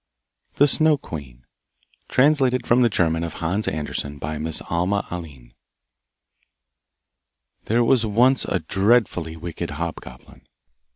The 0.55 0.65
Snow 0.67 0.97
queen 0.97 1.45
Translated 2.07 2.65
from 2.65 2.81
the 2.81 2.89
German 2.89 3.23
of 3.23 3.33
Hans 3.33 3.67
Andersen 3.67 4.17
by 4.17 4.39
Miss 4.39 4.59
Alma 4.67 5.05
Alleyne. 5.11 5.53
There 7.65 7.83
was 7.83 8.03
once 8.03 8.43
a 8.45 8.61
dreadfully 8.61 9.35
wicked 9.35 9.69
hobgoblin. 9.69 10.47